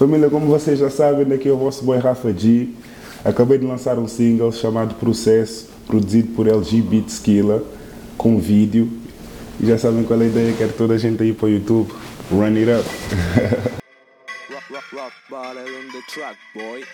Família, 0.00 0.30
como 0.30 0.46
vocês 0.46 0.78
já 0.78 0.88
sabem, 0.88 1.26
daqui 1.26 1.46
é 1.46 1.52
o 1.52 1.58
vosso 1.58 1.84
boy 1.84 1.98
Rafa 1.98 2.32
G. 2.32 2.70
Acabei 3.22 3.58
de 3.58 3.66
lançar 3.66 3.98
um 3.98 4.08
single 4.08 4.50
chamado 4.50 4.94
Processo, 4.94 5.68
produzido 5.86 6.28
por 6.28 6.48
LG 6.48 6.82
Killer, 7.22 7.60
com 8.16 8.38
vídeo. 8.38 8.90
E 9.60 9.66
já 9.66 9.76
sabem 9.76 10.02
qual 10.04 10.18
é 10.22 10.24
a 10.24 10.26
ideia, 10.26 10.54
quero 10.56 10.72
toda 10.72 10.94
a 10.94 10.96
gente 10.96 11.22
aí 11.22 11.34
para 11.34 11.44
o 11.44 11.50
YouTube. 11.50 11.92
Run 12.30 12.56
it 12.56 12.70
up. 12.70 12.88
Rock, 14.50 14.72
rock, 14.90 15.14
rock, 16.56 16.86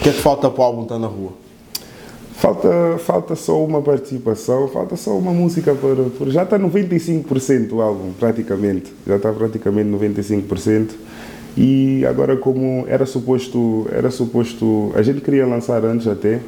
O 0.00 0.02
que 0.02 0.08
é 0.08 0.12
que 0.12 0.22
falta 0.22 0.48
para 0.48 0.62
o 0.62 0.64
álbum 0.64 0.84
estar 0.84 0.98
na 0.98 1.06
rua? 1.06 1.32
Falta, 2.32 2.96
falta 3.00 3.36
só 3.36 3.62
uma 3.62 3.82
participação, 3.82 4.66
falta 4.68 4.96
só 4.96 5.10
uma 5.10 5.30
música 5.30 5.74
para. 5.74 6.04
para 6.04 6.30
já 6.30 6.42
está 6.42 6.58
95% 6.58 7.72
o 7.72 7.82
álbum, 7.82 8.10
praticamente. 8.18 8.94
Já 9.06 9.16
está 9.16 9.30
praticamente 9.30 9.90
95%. 9.90 10.92
E 11.54 12.02
agora 12.06 12.34
como 12.34 12.86
era 12.88 13.04
suposto, 13.04 13.86
era 13.92 14.10
suposto. 14.10 14.90
A 14.94 15.02
gente 15.02 15.20
queria 15.20 15.46
lançar 15.46 15.84
antes 15.84 16.06
até, 16.06 16.40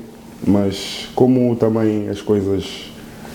mas 0.47 1.11
como 1.15 1.55
também 1.55 2.09
as 2.09 2.23
coisas 2.23 2.91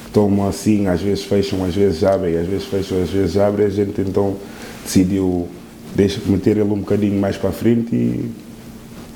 estão 0.08 0.48
assim, 0.48 0.88
às 0.88 1.00
vezes 1.00 1.26
fecham, 1.26 1.64
às 1.64 1.76
vezes 1.76 2.04
abrem, 2.04 2.36
às 2.38 2.48
vezes 2.48 2.66
fecham, 2.66 3.00
às 3.04 3.10
vezes 3.12 3.38
abrem, 3.38 3.68
a 3.68 3.70
gente 3.70 4.02
então 4.02 4.36
decidiu 4.84 5.48
deixa, 5.96 6.20
meter 6.26 6.58
ele 6.58 6.64
um 6.64 6.80
bocadinho 6.80 7.22
mais 7.22 7.38
para 7.38 7.52
frente 7.52 7.96
e 7.96 8.47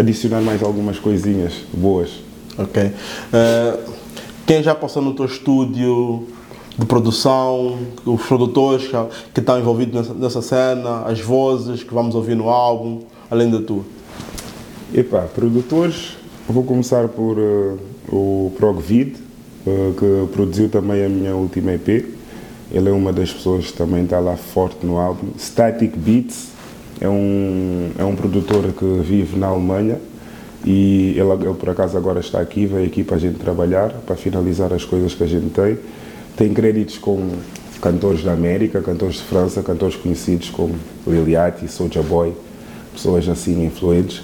adicionar 0.02 0.42
mais 0.42 0.62
algumas 0.62 1.00
coisinhas 1.00 1.54
boas. 1.74 2.10
Ok. 2.58 2.92
Eh, 3.34 3.80
quem 4.46 4.62
já 4.62 4.76
passou 4.76 5.02
no 5.02 5.14
teu 5.14 5.26
estúdio 5.26 6.28
de 6.78 6.86
produção, 6.86 7.78
os 8.06 8.22
produtores 8.24 8.88
que, 8.88 8.98
que 9.34 9.40
estão 9.40 9.60
envolvidos 9.60 9.94
nessa, 9.94 10.14
nessa 10.14 10.42
cena, 10.42 11.04
as 11.06 11.20
vozes 11.22 11.84
que 11.84 11.94
vamos 11.94 12.16
ouvir 12.16 12.36
no 12.36 12.50
álbum, 12.50 13.02
além 13.30 13.50
da 13.50 13.62
tua? 13.62 13.84
Epá, 14.94 15.22
produtores, 15.22 16.18
vou 16.48 16.64
começar 16.64 17.08
por 17.08 17.38
eh, 17.38 17.78
o 18.10 18.52
Progvid, 18.58 19.16
eh, 19.66 19.92
que 19.98 20.34
produziu 20.34 20.70
também 20.70 21.06
a 21.06 21.10
minha 21.10 21.36
última 21.36 21.74
EP. 21.74 22.06
Ele 22.72 22.90
é 22.90 22.92
uma 22.92 23.14
das 23.14 23.32
pessoas 23.32 23.68
que 23.68 23.74
também 23.74 24.04
está 24.04 24.20
lá 24.20 24.36
forte 24.36 24.86
no 24.86 24.98
álbum. 24.98 25.28
Static 25.38 25.96
Beats 25.96 26.52
é 27.02 27.10
um, 27.10 27.90
é 27.98 28.06
um 28.06 28.16
produtor 28.16 28.72
que 28.72 28.86
vive 29.02 29.38
na 29.38 29.48
Alemanha 29.48 29.98
e 30.64 31.16
ele, 31.18 31.32
ele 31.46 31.54
por 31.56 31.70
acaso 31.70 31.98
agora 31.98 32.20
está 32.20 32.40
aqui, 32.40 32.68
veio 32.68 32.86
aqui 32.86 33.04
para 33.04 33.16
a 33.16 33.20
gente 33.20 33.40
trabalhar, 33.40 33.90
para 34.06 34.16
finalizar 34.16 34.72
as 34.72 34.86
coisas 34.86 35.16
que 35.16 35.24
a 35.24 35.28
gente 35.28 35.50
tem. 35.50 35.80
Tem 36.38 36.54
créditos 36.54 37.00
com 37.00 37.32
cantores 37.82 38.24
da 38.24 38.34
América, 38.34 38.80
cantores 38.82 39.16
de 39.16 39.24
França, 39.24 39.64
cantores 39.64 39.96
conhecidos 39.96 40.52
como 40.52 40.76
Lil 41.08 41.28
Yachty, 41.28 41.68
Soulja 41.68 42.04
Boy, 42.04 42.34
pessoas 42.94 43.28
assim 43.28 43.66
influentes. 43.66 44.22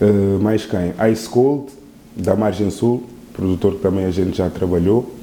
Uh, 0.00 0.42
mais 0.42 0.66
quem? 0.66 0.92
Ice 1.12 1.28
Cold, 1.28 1.66
da 2.16 2.34
Margem 2.34 2.70
Sul, 2.70 3.04
produtor 3.32 3.76
que 3.76 3.80
também 3.80 4.04
a 4.04 4.10
gente 4.10 4.36
já 4.36 4.50
trabalhou. 4.50 5.14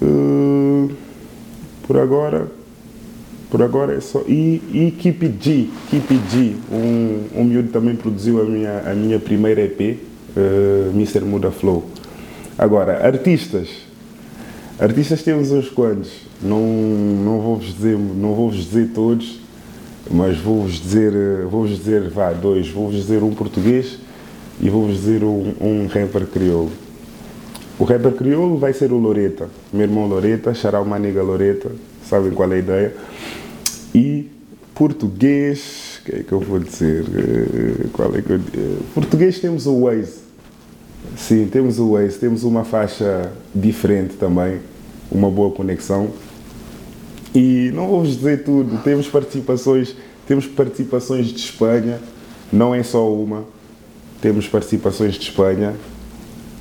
Uh, 0.00 0.90
por 1.86 1.98
agora, 1.98 2.50
por 3.52 3.60
agora 3.60 3.94
é 3.94 4.00
só. 4.00 4.22
E, 4.26 4.62
e 4.72 4.94
Keep 4.98 5.34
G, 5.38 5.68
Keep 5.90 6.20
G, 6.30 6.56
um, 6.72 7.40
um 7.42 7.44
miúdo 7.44 7.68
também 7.68 7.94
produziu 7.94 8.40
a 8.40 8.44
minha, 8.46 8.78
a 8.90 8.94
minha 8.94 9.20
primeira 9.20 9.60
EP, 9.60 9.98
uh, 10.34 10.90
Mr. 10.94 11.20
Muda 11.20 11.50
Flow. 11.50 11.84
Agora, 12.56 13.06
artistas. 13.06 13.68
Artistas 14.78 15.22
temos 15.22 15.52
uns 15.52 15.68
quantos. 15.68 16.10
Não, 16.40 16.62
não 16.62 17.40
vou-vos 17.42 17.74
dizer, 17.74 17.98
não 17.98 18.34
vou 18.34 18.50
dizer 18.50 18.88
todos, 18.94 19.38
mas 20.10 20.38
vou-vos 20.38 20.80
dizer, 20.80 21.12
eh, 21.12 21.44
vou-vos 21.48 21.76
dizer, 21.76 22.08
vá, 22.08 22.32
dois. 22.32 22.70
Vou-vos 22.70 22.96
dizer 22.96 23.22
um 23.22 23.34
português 23.34 23.98
e 24.62 24.70
vou-vos 24.70 24.96
dizer 24.96 25.22
um, 25.22 25.52
um 25.60 25.86
rapper 25.88 26.26
crioulo. 26.26 26.72
O 27.78 27.84
rapper 27.84 28.12
crioulo 28.12 28.56
vai 28.56 28.72
ser 28.72 28.92
o 28.92 28.96
Loreta, 28.96 29.48
meu 29.72 29.82
irmão 29.82 30.06
Loreta, 30.06 30.54
Charal 30.54 30.84
Maniga 30.86 31.22
Loreta, 31.22 31.70
sabem 32.08 32.32
qual 32.32 32.50
é 32.52 32.56
a 32.56 32.58
ideia. 32.58 32.94
E 33.94 34.30
português, 34.74 36.00
o 36.00 36.04
que 36.04 36.16
é 36.16 36.22
que 36.22 36.32
eu 36.32 36.40
vou 36.40 36.58
dizer? 36.58 37.04
Eh, 37.14 37.86
Qual 37.92 38.14
é 38.14 38.22
que 38.22 38.30
eu, 38.30 38.36
eh, 38.36 38.78
português 38.94 39.38
temos 39.38 39.66
o 39.66 39.82
Waze. 39.82 40.20
Sim, 41.16 41.48
temos 41.50 41.78
o 41.78 41.92
Waze, 41.92 42.18
temos 42.18 42.42
uma 42.42 42.64
faixa 42.64 43.30
diferente 43.54 44.14
também, 44.14 44.60
uma 45.10 45.30
boa 45.30 45.50
conexão. 45.50 46.10
E 47.34 47.70
não 47.74 47.88
vou-vos 47.88 48.16
dizer 48.16 48.44
tudo, 48.44 48.82
temos 48.82 49.08
participações, 49.08 49.94
temos 50.26 50.46
participações 50.46 51.26
de 51.26 51.40
Espanha, 51.40 51.98
não 52.52 52.74
é 52.74 52.82
só 52.82 53.12
uma, 53.12 53.44
temos 54.20 54.46
participações 54.46 55.14
de 55.14 55.22
Espanha. 55.22 55.74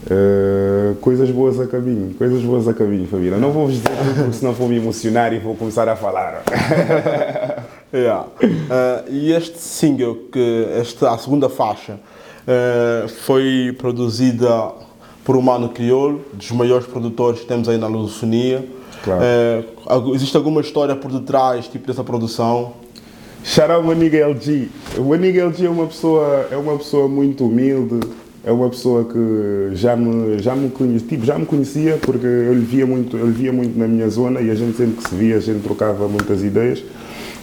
Uh, 0.04 0.96
coisas 0.96 1.30
boas 1.30 1.60
a 1.60 1.68
caminho, 1.68 2.16
coisas 2.16 2.42
boas 2.42 2.68
a 2.68 2.74
caminho, 2.74 3.08
família. 3.08 3.38
Não 3.38 3.52
vou-vos 3.52 3.76
dizer 3.76 3.90
tudo 3.90 4.16
porque 4.16 4.34
senão 4.34 4.52
vou 4.52 4.68
me 4.68 4.78
emocionar 4.78 5.32
e 5.32 5.38
vou 5.40 5.56
começar 5.56 5.88
a 5.88 5.96
falar. 5.96 6.44
Yeah. 7.94 8.26
Eh, 8.42 9.04
e 9.10 9.32
este 9.34 9.60
single, 9.60 10.16
que 10.32 10.68
esta, 10.80 11.12
a 11.12 11.18
segunda 11.18 11.50
faixa, 11.50 12.00
eh, 12.48 13.06
foi 13.26 13.76
produzida 13.78 14.72
por 15.26 15.36
um 15.36 15.42
mano 15.42 15.70
crioulo, 15.70 16.22
dos 16.34 16.52
maiores 16.52 16.88
produtores 16.88 17.42
que 17.42 17.46
temos 17.46 17.68
aí 17.68 17.78
na 17.78 17.88
lusofonia. 17.88 18.66
Claro. 19.04 19.22
Eh, 19.22 19.64
existe 20.16 20.38
alguma 20.38 20.62
história 20.62 20.96
por 20.96 21.12
detrás 21.12 21.68
tipo, 21.68 21.86
dessa 21.86 22.04
produção? 22.04 22.74
Shout 23.44 23.72
out 23.72 23.86
Maniga 23.86 24.20
LG. 24.20 24.70
O 24.98 25.04
Maniga 25.04 25.42
LG 25.42 25.66
é 25.66 25.70
uma 25.70 25.88
pessoa, 25.88 26.48
é 26.50 26.56
uma 26.56 26.78
pessoa 26.78 27.10
muito 27.10 27.46
humilde, 27.46 28.00
é 28.44 28.52
uma 28.52 28.69
pessoa 28.69 29.06
que 29.06 29.75
já 29.75 29.96
me, 29.96 30.40
já 30.40 30.56
me 30.56 30.69
conhecia, 30.69 31.07
tipo, 31.07 31.25
já 31.25 31.38
me 31.38 31.46
conhecia 31.46 31.97
porque 31.97 32.25
eu 32.25 32.53
lhe 32.53 32.66
via 32.66 32.88
muito, 32.88 33.16
eu 33.16 33.28
via 33.28 33.53
muito 33.53 33.78
na 33.78 33.88
minha 33.88 34.09
zona 34.09 34.41
e 34.41 34.50
a 34.50 34.56
gente 34.56 34.75
sempre 34.75 34.96
que 34.96 35.09
se 35.09 35.16
via, 35.16 35.38
a 35.38 35.40
gente 35.40 35.62
trocava 35.62 36.07
muitas 36.07 36.44
ideias. 36.44 36.84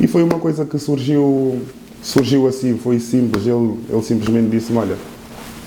E 0.01 0.07
foi 0.07 0.23
uma 0.23 0.39
coisa 0.39 0.65
que 0.65 0.79
surgiu, 0.79 1.61
surgiu 2.03 2.49
assim, 2.49 2.77
foi 2.79 2.99
simples. 2.99 3.47
Ele, 3.47 3.79
ele 3.89 4.03
simplesmente 4.03 4.51
disse-me, 4.51 4.79
olha, 4.79 4.97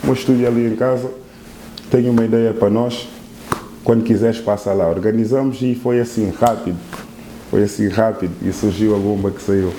um 0.05 0.11
estúdio 0.11 0.47
ali 0.47 0.67
em 0.67 0.75
casa, 0.75 1.09
tenho 1.89 2.11
uma 2.11 2.25
ideia 2.25 2.53
para 2.53 2.69
nós, 2.69 3.07
quando 3.83 4.03
quiseres 4.03 4.39
passa 4.39 4.73
lá. 4.73 4.89
Organizamos 4.89 5.61
e 5.61 5.75
foi 5.75 6.01
assim, 6.01 6.31
rápido. 6.37 6.77
Foi 7.49 7.63
assim 7.63 7.87
rápido 7.87 8.33
e 8.41 8.51
surgiu 8.51 8.95
a 8.95 8.99
bomba 8.99 9.31
que 9.31 9.41
saiu. 9.41 9.71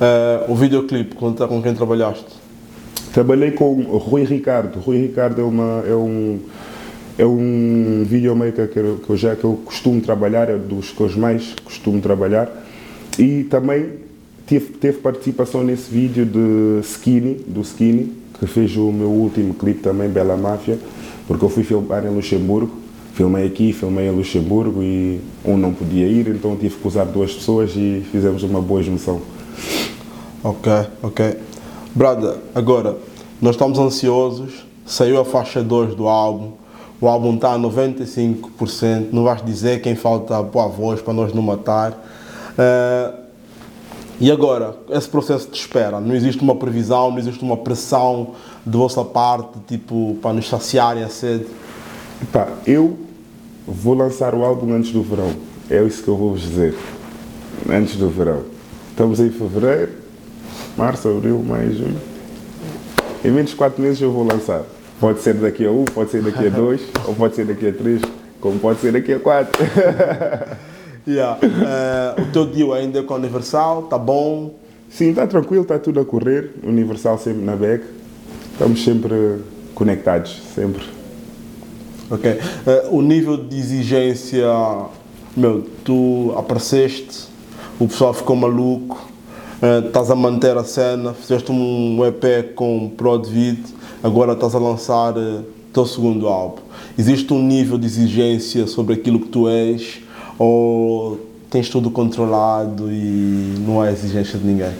Eh, 0.00 0.44
o 0.48 0.54
videoclipe, 0.54 1.16
com, 1.16 1.34
com 1.34 1.62
quem 1.62 1.74
trabalhaste? 1.74 2.41
Trabalhei 3.12 3.50
com 3.50 3.74
o 3.74 3.98
Rui 3.98 4.24
Ricardo. 4.24 4.78
Rui 4.80 4.98
Ricardo 4.98 5.40
é, 5.40 5.44
uma, 5.44 5.84
é 5.86 5.94
um 5.94 6.40
é 7.18 7.26
um 7.26 8.04
videomaker 8.06 8.68
que 8.68 8.78
eu, 8.78 9.00
que 9.04 9.10
eu 9.10 9.16
já 9.16 9.36
que 9.36 9.44
eu 9.44 9.60
costumo 9.64 10.00
trabalhar, 10.00 10.48
é 10.48 10.56
dos 10.56 10.90
que 10.90 11.00
eu 11.00 11.10
mais 11.16 11.54
costumo 11.64 12.00
trabalhar. 12.00 12.50
E 13.18 13.44
também 13.44 13.86
tive, 14.46 14.72
teve 14.74 14.98
participação 14.98 15.62
nesse 15.62 15.90
vídeo 15.90 16.24
de 16.24 16.80
Skinny, 16.82 17.34
do 17.46 17.60
Skinny, 17.60 18.12
que 18.38 18.46
fez 18.46 18.76
o 18.76 18.90
meu 18.90 19.10
último 19.10 19.54
clipe 19.54 19.80
também, 19.80 20.08
Bela 20.08 20.36
Máfia, 20.36 20.78
porque 21.28 21.44
eu 21.44 21.50
fui 21.50 21.62
filmar 21.62 22.04
em 22.04 22.10
Luxemburgo. 22.10 22.80
Filmei 23.14 23.46
aqui, 23.46 23.74
filmei 23.74 24.08
em 24.08 24.10
Luxemburgo 24.10 24.82
e 24.82 25.20
um 25.44 25.58
não 25.58 25.74
podia 25.74 26.06
ir, 26.06 26.28
então 26.28 26.56
tive 26.56 26.76
que 26.76 26.88
usar 26.88 27.04
duas 27.04 27.34
pessoas 27.34 27.72
e 27.76 28.02
fizemos 28.10 28.42
uma 28.42 28.62
boa 28.62 28.82
junção. 28.82 29.20
Ok, 30.42 30.72
ok. 31.02 31.36
Brother, 31.94 32.36
agora, 32.54 32.96
nós 33.40 33.54
estamos 33.54 33.78
ansiosos, 33.78 34.64
saiu 34.86 35.20
a 35.20 35.26
faixa 35.26 35.62
2 35.62 35.94
do 35.94 36.08
álbum, 36.08 36.52
o 36.98 37.06
álbum 37.06 37.34
está 37.34 37.52
a 37.52 37.58
95%, 37.58 39.08
não 39.12 39.24
vais 39.24 39.44
dizer 39.44 39.82
quem 39.82 39.94
falta 39.94 40.42
pôr 40.42 40.60
a 40.60 40.68
voz 40.68 41.02
para 41.02 41.12
nós 41.12 41.34
não 41.34 41.42
matar. 41.42 42.02
Eh, 42.56 43.12
e 44.20 44.30
agora, 44.30 44.74
esse 44.88 45.06
processo 45.06 45.50
de 45.50 45.58
espera, 45.58 46.00
não 46.00 46.14
existe 46.14 46.40
uma 46.42 46.54
previsão, 46.54 47.10
não 47.10 47.18
existe 47.18 47.42
uma 47.42 47.58
pressão 47.58 48.28
de 48.64 48.78
vossa 48.78 49.04
parte, 49.04 49.58
tipo, 49.68 50.16
para 50.22 50.32
nos 50.32 50.48
saciarem 50.48 51.02
a 51.02 51.08
sede? 51.10 51.44
Epá, 52.22 52.48
eu 52.66 52.96
vou 53.66 53.92
lançar 53.92 54.34
o 54.34 54.42
álbum 54.42 54.72
antes 54.72 54.92
do 54.92 55.02
verão. 55.02 55.34
É 55.68 55.82
isso 55.82 56.02
que 56.02 56.08
eu 56.08 56.16
vou 56.16 56.30
vos 56.30 56.40
dizer. 56.40 56.74
Antes 57.68 57.96
do 57.96 58.08
verão. 58.08 58.44
Estamos 58.90 59.20
em 59.20 59.30
fevereiro, 59.30 60.01
março, 60.76 61.08
abril, 61.08 61.42
maio, 61.42 61.72
junho. 61.74 62.00
Em 63.24 63.30
menos 63.30 63.50
de 63.50 63.56
4 63.56 63.80
meses 63.80 64.00
eu 64.00 64.10
vou 64.10 64.24
lançar. 64.24 64.62
Pode 65.00 65.20
ser 65.20 65.34
daqui 65.34 65.66
a 65.66 65.70
um, 65.70 65.84
pode 65.84 66.10
ser 66.10 66.22
daqui 66.22 66.46
a 66.46 66.50
dois, 66.50 66.80
ou 67.06 67.14
pode 67.14 67.34
ser 67.34 67.44
daqui 67.44 67.68
a 67.68 67.72
três, 67.72 68.00
como 68.40 68.58
pode 68.58 68.80
ser 68.80 68.92
daqui 68.92 69.12
a 69.12 69.18
quatro. 69.18 69.60
Yeah. 71.06 71.38
Eh, 71.42 72.22
o 72.22 72.32
teu 72.32 72.46
deal 72.46 72.72
ainda 72.72 73.00
é 73.00 73.02
com 73.02 73.14
a 73.14 73.16
Universal, 73.16 73.82
tá 73.84 73.98
bom? 73.98 74.54
Sim, 74.88 75.10
está 75.10 75.26
tranquilo, 75.26 75.62
está 75.62 75.78
tudo 75.78 76.00
a 76.00 76.04
correr. 76.04 76.52
Universal 76.62 77.18
sempre 77.18 77.42
na 77.42 77.56
back. 77.56 77.84
Estamos 78.52 78.84
sempre 78.84 79.38
conectados, 79.74 80.40
sempre. 80.54 80.84
Ok. 82.10 82.30
Eh, 82.30 82.88
o 82.90 83.02
nível 83.02 83.36
de 83.36 83.58
exigência, 83.58 84.46
meu, 85.36 85.66
tu 85.84 86.32
apareceste, 86.36 87.26
o 87.80 87.88
pessoal 87.88 88.14
ficou 88.14 88.36
maluco, 88.36 89.10
eh, 89.62 89.86
estás 89.86 90.10
a 90.10 90.16
manter 90.16 90.56
a 90.56 90.64
cena, 90.64 91.14
fizeste 91.14 91.52
um 91.52 92.04
EP 92.04 92.52
com 92.54 92.90
Pro 92.96 93.16
David, 93.16 93.60
agora 94.02 94.32
estás 94.32 94.56
a 94.56 94.58
lançar 94.58 95.16
o 95.16 95.44
teu 95.72 95.86
segundo 95.86 96.26
álbum. 96.26 96.62
Existe 96.98 97.32
um 97.32 97.40
nível 97.40 97.78
de 97.78 97.86
exigência 97.86 98.66
sobre 98.66 98.94
aquilo 98.94 99.20
que 99.20 99.28
tu 99.28 99.48
és 99.48 100.00
ou 100.36 101.20
tens 101.48 101.68
tudo 101.68 101.90
controlado 101.90 102.90
e 102.90 103.54
não 103.64 103.80
há 103.80 103.92
exigência 103.92 104.38
de 104.38 104.44
ninguém? 104.44 104.72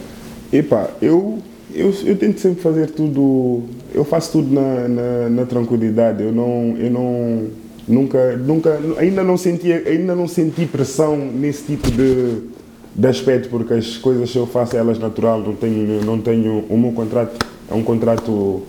Epá, 0.53 0.91
eu, 1.01 1.39
eu, 1.73 1.95
eu 2.05 2.17
tento 2.17 2.41
sempre 2.41 2.61
fazer 2.61 2.91
tudo, 2.91 3.63
eu 3.95 4.05
faço 4.05 4.33
tudo 4.33 4.53
na, 4.53 4.89
na, 4.89 5.29
na 5.31 5.47
tranquilidade, 5.47 6.25
eu 6.25 6.33
não, 6.33 6.75
eu 6.77 6.91
não, 6.91 7.47
nunca, 7.87 8.37
nunca, 8.37 8.81
ainda 8.99 9.23
não 9.23 9.37
senti, 9.37 9.73
ainda 9.73 10.15
não 10.15 10.27
senti 10.27 10.67
pressão 10.67 11.17
nesse 11.17 11.63
tipo 11.65 11.91
de, 11.91 12.39
de 12.95 13.07
aspecto, 13.07 13.49
porque 13.49 13.75
as 13.75 13.97
coisas 13.97 14.31
que 14.31 14.39
eu 14.39 14.47
faço 14.47 14.77
elas 14.77 14.99
natural, 14.99 15.41
não 15.41 15.55
tenho, 15.55 16.05
não 16.05 16.19
tenho, 16.21 16.65
o 16.69 16.77
meu 16.77 16.93
contrato 16.93 17.47
é 17.71 17.75
um 17.75 17.83
contrato 17.83 18.63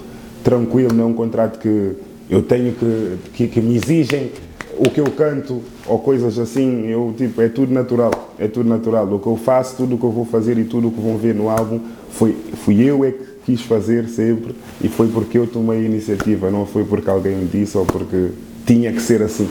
tranquilo, 0.44 0.94
não 0.94 1.04
é 1.04 1.08
um 1.08 1.14
contrato 1.14 1.60
que 1.60 1.94
eu 2.30 2.42
tenho 2.42 2.74
que, 2.74 3.18
que, 3.34 3.48
que 3.48 3.62
me 3.62 3.76
exigem 3.76 4.32
o 4.78 4.90
que 4.90 5.00
eu 5.00 5.10
canto 5.12 5.62
ou 5.86 6.00
coisas 6.00 6.40
assim, 6.40 6.88
eu 6.88 7.14
tipo, 7.18 7.42
é 7.42 7.50
tudo 7.50 7.74
natural, 7.74 8.34
é 8.40 8.48
tudo 8.48 8.68
natural. 8.68 9.06
O 9.14 9.20
que 9.20 9.28
eu 9.28 9.38
faço, 9.38 9.76
tudo 9.78 9.96
o 9.96 9.98
que 9.98 10.04
eu 10.04 10.12
vou 10.12 10.26
fazer 10.26 10.58
e 10.58 10.64
tudo 10.64 10.88
o 10.88 10.92
que 10.92 11.02
vão 11.02 11.18
ver 11.18 11.36
no 11.36 11.50
álbum, 11.50 11.80
foi, 12.10 12.36
fui 12.64 12.82
eu 12.82 13.04
é 13.04 13.12
que 13.12 13.34
quis 13.46 13.62
fazer 13.62 14.08
sempre 14.08 14.56
e 14.82 14.88
foi 14.88 15.08
porque 15.10 15.38
eu 15.38 15.46
tomei 15.46 15.80
a 15.80 15.82
iniciativa, 15.82 16.50
não 16.50 16.66
foi 16.66 16.84
porque 16.86 17.10
alguém 17.10 17.36
me 17.36 17.46
disse 17.46 17.78
ou 17.78 17.86
porque 17.86 18.30
tinha 18.66 18.92
que 18.92 19.02
ser 19.02 19.22
assim. 19.22 19.50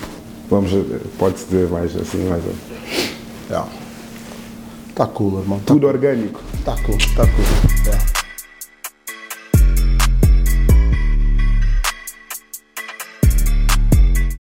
Vamos, 0.48 0.70
pode-se 1.18 1.44
dizer 1.46 1.68
mais 1.68 1.94
assim, 1.96 2.26
mais 2.28 2.42
ou 2.44 2.52
Yeah. 3.50 3.81
Tá 4.94 5.06
cool, 5.06 5.40
irmão. 5.40 5.58
Tá 5.60 5.66
Tudo 5.66 5.86
orgânico. 5.86 6.40
Tá 6.64 6.76
cool, 6.82 6.98
tá 7.16 7.26
cool. 7.26 7.84
Yeah. 7.86 8.21